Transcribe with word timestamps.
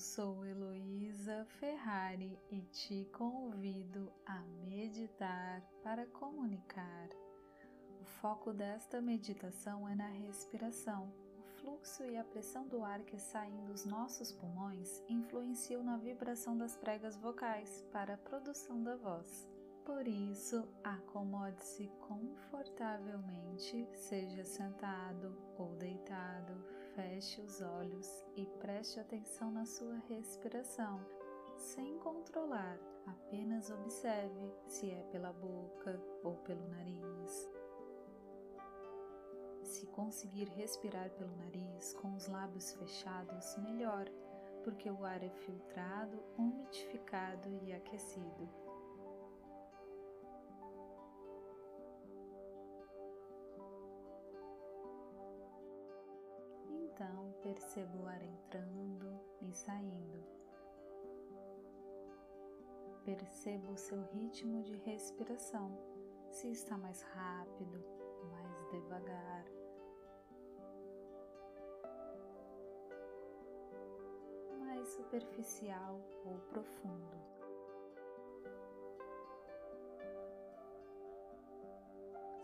sou 0.00 0.46
Heloísa 0.46 1.44
Ferrari 1.58 2.38
e 2.50 2.62
te 2.62 3.04
convido 3.12 4.10
a 4.24 4.40
meditar 4.64 5.62
para 5.82 6.06
comunicar. 6.06 7.10
O 8.00 8.04
foco 8.06 8.54
desta 8.54 9.02
meditação 9.02 9.86
é 9.86 9.94
na 9.94 10.08
respiração. 10.08 11.12
O 11.38 11.42
fluxo 11.42 12.02
e 12.02 12.16
a 12.16 12.24
pressão 12.24 12.66
do 12.66 12.82
ar 12.82 13.00
que 13.00 13.18
saem 13.18 13.62
dos 13.66 13.84
nossos 13.84 14.32
pulmões 14.32 15.02
influenciam 15.06 15.84
na 15.84 15.98
vibração 15.98 16.56
das 16.56 16.78
pregas 16.78 17.18
vocais 17.18 17.84
para 17.92 18.14
a 18.14 18.18
produção 18.18 18.82
da 18.82 18.96
voz. 18.96 19.46
Por 19.84 20.08
isso, 20.08 20.66
acomode-se 20.82 21.90
confortavelmente, 22.08 23.86
seja 23.92 24.44
sentado 24.44 25.36
ou 25.58 25.76
deitado, 25.76 26.79
feche 26.94 27.40
os 27.40 27.60
olhos 27.60 28.24
e 28.36 28.46
preste 28.60 28.98
atenção 28.98 29.50
na 29.50 29.64
sua 29.64 29.96
respiração, 30.08 31.00
sem 31.56 31.98
controlar, 31.98 32.78
apenas 33.06 33.70
observe 33.70 34.52
se 34.66 34.90
é 34.90 35.02
pela 35.10 35.32
boca 35.32 36.00
ou 36.22 36.36
pelo 36.38 36.66
nariz. 36.68 37.50
Se 39.62 39.86
conseguir 39.86 40.48
respirar 40.48 41.10
pelo 41.10 41.36
nariz 41.36 41.94
com 41.94 42.14
os 42.14 42.26
lábios 42.26 42.72
fechados, 42.74 43.56
melhor, 43.58 44.06
porque 44.64 44.90
o 44.90 45.04
ar 45.04 45.22
é 45.22 45.30
filtrado, 45.30 46.22
umidificado 46.36 47.48
e 47.62 47.72
aquecido. 47.72 48.48
Então 57.00 57.32
perceba 57.40 57.96
o 57.96 58.06
ar 58.06 58.22
entrando 58.22 59.18
e 59.40 59.50
saindo. 59.54 60.22
Perceba 63.06 63.70
o 63.70 63.76
seu 63.78 64.02
ritmo 64.12 64.62
de 64.62 64.76
respiração, 64.76 65.78
se 66.28 66.50
está 66.50 66.76
mais 66.76 67.00
rápido, 67.00 67.82
mais 68.30 68.70
devagar. 68.70 69.46
Mais 74.58 74.86
superficial 74.88 75.98
ou 76.26 76.38
profundo. 76.50 77.39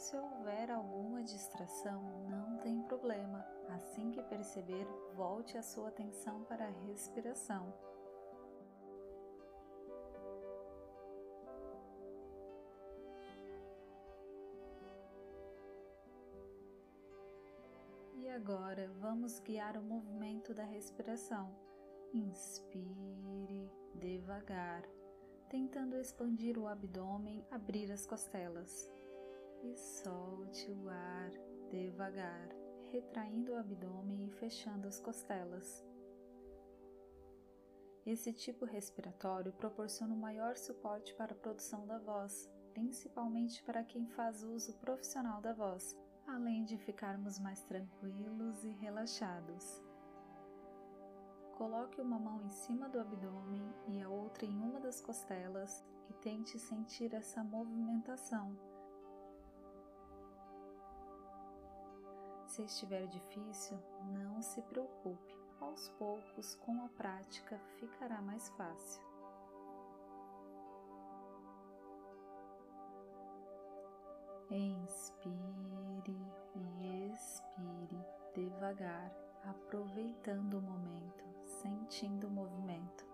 Se 0.06 0.16
houver 0.16 0.70
alguma 0.70 1.20
distração, 1.20 2.00
não 2.30 2.58
tem 2.58 2.80
problema. 2.82 3.44
Assim 3.70 4.12
que 4.12 4.22
perceber, 4.22 4.86
volte 5.16 5.58
a 5.58 5.62
sua 5.64 5.88
atenção 5.88 6.44
para 6.44 6.64
a 6.64 6.70
respiração. 6.86 7.74
E 18.14 18.28
agora 18.28 18.88
vamos 19.00 19.40
guiar 19.40 19.76
o 19.76 19.82
movimento 19.82 20.54
da 20.54 20.62
respiração. 20.62 21.52
Inspire 22.14 23.68
devagar, 23.96 24.84
tentando 25.50 25.96
expandir 25.96 26.56
o 26.56 26.68
abdômen, 26.68 27.44
abrir 27.50 27.90
as 27.90 28.06
costelas 28.06 28.88
e 29.72 29.76
solte 29.76 30.70
o 30.70 30.88
ar 30.88 31.30
devagar, 31.70 32.48
retraindo 32.92 33.52
o 33.52 33.56
abdômen 33.56 34.26
e 34.26 34.30
fechando 34.30 34.86
as 34.86 35.00
costelas. 35.00 35.84
Esse 38.04 38.32
tipo 38.32 38.64
respiratório 38.64 39.52
proporciona 39.52 40.14
um 40.14 40.18
maior 40.18 40.56
suporte 40.56 41.12
para 41.16 41.32
a 41.32 41.36
produção 41.36 41.84
da 41.86 41.98
voz, 41.98 42.48
principalmente 42.72 43.62
para 43.64 43.82
quem 43.82 44.06
faz 44.06 44.44
uso 44.44 44.74
profissional 44.78 45.40
da 45.40 45.52
voz, 45.52 45.98
além 46.26 46.64
de 46.64 46.78
ficarmos 46.78 47.40
mais 47.40 47.62
tranquilos 47.62 48.64
e 48.64 48.70
relaxados. 48.70 49.82
Coloque 51.56 52.00
uma 52.00 52.18
mão 52.18 52.40
em 52.42 52.50
cima 52.50 52.88
do 52.88 53.00
abdômen 53.00 53.74
e 53.88 54.00
a 54.00 54.08
outra 54.08 54.44
em 54.44 54.56
uma 54.56 54.78
das 54.78 55.00
costelas 55.00 55.84
e 56.08 56.12
tente 56.14 56.58
sentir 56.58 57.12
essa 57.14 57.42
movimentação 57.42 58.56
Se 62.56 62.62
estiver 62.62 63.06
difícil, 63.08 63.78
não 64.14 64.40
se 64.40 64.62
preocupe, 64.62 65.38
aos 65.60 65.90
poucos, 65.90 66.54
com 66.54 66.82
a 66.86 66.88
prática, 66.88 67.60
ficará 67.78 68.22
mais 68.22 68.48
fácil. 68.48 69.02
Inspire 74.50 75.36
e 76.54 77.12
expire 77.12 78.02
devagar, 78.34 79.14
aproveitando 79.44 80.54
o 80.56 80.62
momento, 80.62 81.26
sentindo 81.44 82.26
o 82.26 82.30
movimento. 82.30 83.06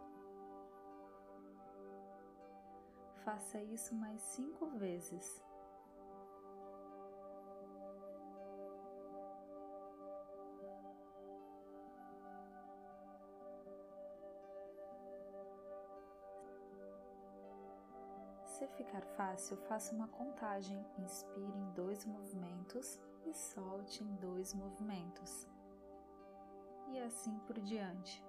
Faça 3.24 3.60
isso 3.60 3.92
mais 3.92 4.20
cinco 4.20 4.68
vezes 4.78 5.42
Se 18.62 18.68
ficar 18.68 19.02
fácil, 19.16 19.56
faça 19.66 19.92
uma 19.92 20.06
contagem. 20.06 20.86
Inspire 20.96 21.58
em 21.58 21.72
dois 21.72 22.06
movimentos 22.06 23.00
e 23.26 23.34
solte 23.34 24.04
em 24.04 24.14
dois 24.18 24.54
movimentos. 24.54 25.48
E 26.86 27.00
assim 27.00 27.36
por 27.40 27.58
diante. 27.58 28.24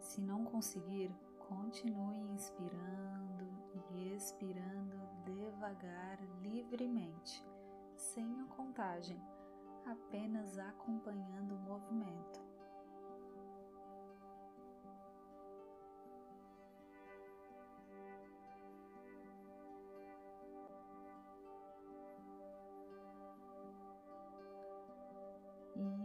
Se 0.00 0.22
não 0.22 0.46
conseguir, 0.46 1.14
continue 1.46 2.20
inspirando 2.32 3.46
e 3.90 4.14
expirando 4.14 4.96
devagar, 5.26 6.18
livremente, 6.40 7.46
sem 7.94 8.40
a 8.40 8.44
contagem 8.46 9.22
apenas 9.86 10.58
acompanhando 10.58 11.54
o 11.54 11.58
movimento. 11.58 12.42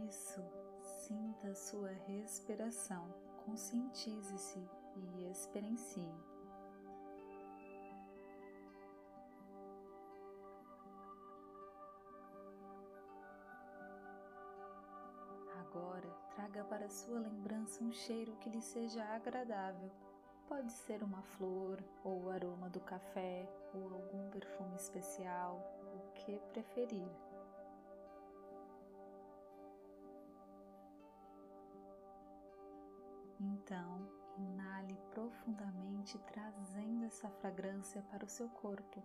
Isso, 0.08 0.42
sinta 0.80 1.54
sua 1.54 1.90
respiração, 2.06 3.14
conscientize-se 3.44 4.58
e 4.96 5.30
experiencie. 5.30 6.29
Agora, 15.70 16.10
traga 16.34 16.64
para 16.64 16.88
sua 16.88 17.20
lembrança 17.20 17.84
um 17.84 17.92
cheiro 17.92 18.34
que 18.38 18.50
lhe 18.50 18.60
seja 18.60 19.04
agradável. 19.04 19.88
Pode 20.48 20.72
ser 20.72 21.00
uma 21.00 21.22
flor, 21.22 21.78
ou 22.02 22.24
o 22.24 22.30
aroma 22.30 22.68
do 22.68 22.80
café, 22.80 23.48
ou 23.72 23.84
algum 23.84 24.28
perfume 24.30 24.74
especial, 24.74 25.62
o 25.94 26.12
que 26.12 26.40
preferir. 26.52 27.08
Então, 33.38 34.10
inale 34.38 34.98
profundamente, 35.12 36.18
trazendo 36.32 37.04
essa 37.04 37.30
fragrância 37.30 38.02
para 38.10 38.24
o 38.24 38.28
seu 38.28 38.48
corpo, 38.48 39.00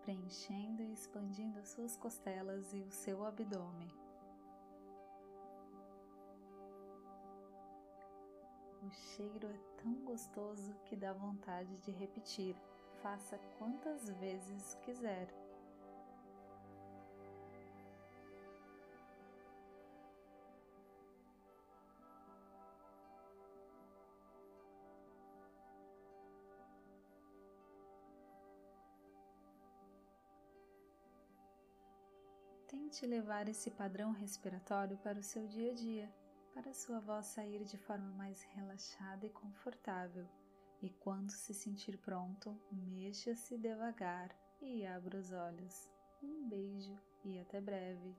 preenchendo 0.00 0.82
e 0.82 0.90
expandindo 0.90 1.58
as 1.58 1.68
suas 1.68 1.98
costelas 1.98 2.72
e 2.72 2.80
o 2.80 2.90
seu 2.90 3.26
abdômen. 3.26 4.07
O 8.88 8.90
cheiro 8.90 9.46
é 9.46 9.82
tão 9.82 9.92
gostoso 10.06 10.74
que 10.86 10.96
dá 10.96 11.12
vontade 11.12 11.76
de 11.76 11.90
repetir. 11.90 12.56
Faça 13.02 13.38
quantas 13.58 14.08
vezes 14.12 14.78
quiser. 14.82 15.28
Tente 32.66 33.04
levar 33.04 33.48
esse 33.48 33.70
padrão 33.70 34.12
respiratório 34.12 34.96
para 34.96 35.18
o 35.18 35.22
seu 35.22 35.46
dia 35.46 35.72
a 35.72 35.74
dia, 35.74 36.10
para 36.60 36.74
sua 36.74 36.98
voz 36.98 37.26
sair 37.26 37.64
de 37.64 37.78
forma 37.78 38.10
mais 38.14 38.42
relaxada 38.42 39.24
e 39.24 39.30
confortável. 39.30 40.26
E 40.82 40.90
quando 40.90 41.30
se 41.30 41.54
sentir 41.54 41.96
pronto, 41.98 42.60
mexa-se 42.72 43.56
devagar 43.56 44.36
e 44.60 44.84
abra 44.84 45.18
os 45.18 45.30
olhos. 45.30 45.88
Um 46.20 46.48
beijo 46.48 46.98
e 47.24 47.38
até 47.38 47.60
breve! 47.60 48.12